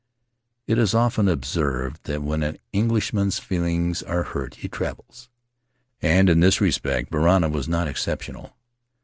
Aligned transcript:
"It 0.65 0.79
is 0.79 0.95
often 0.95 1.27
observed 1.27 2.05
that 2.05 2.23
when 2.23 2.41
an 2.41 2.57
Englishman's 2.73 3.37
feelings 3.37 4.01
are 4.01 4.23
hurt 4.23 4.55
he 4.55 4.67
travels, 4.67 5.29
and 6.01 6.27
in 6.27 6.39
this 6.39 6.59
respect 6.59 7.11
Varana 7.11 7.51
was 7.51 7.67
not 7.67 7.87
exceptional. 7.87 8.57